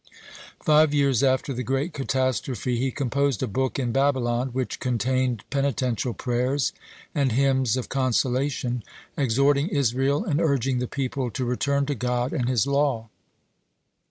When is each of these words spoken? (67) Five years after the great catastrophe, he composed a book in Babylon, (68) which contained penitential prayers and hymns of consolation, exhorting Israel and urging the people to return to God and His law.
(67) 0.61 0.65
Five 0.65 0.93
years 0.95 1.21
after 1.21 1.53
the 1.53 1.61
great 1.61 1.93
catastrophe, 1.93 2.75
he 2.75 2.89
composed 2.89 3.43
a 3.43 3.47
book 3.47 3.77
in 3.77 3.91
Babylon, 3.91 4.47
(68) 4.47 4.55
which 4.55 4.79
contained 4.79 5.43
penitential 5.51 6.15
prayers 6.15 6.73
and 7.13 7.31
hymns 7.33 7.77
of 7.77 7.87
consolation, 7.87 8.83
exhorting 9.15 9.67
Israel 9.67 10.25
and 10.25 10.41
urging 10.41 10.79
the 10.79 10.87
people 10.87 11.29
to 11.29 11.45
return 11.45 11.85
to 11.85 11.93
God 11.93 12.33
and 12.33 12.49
His 12.49 12.65
law. 12.65 13.09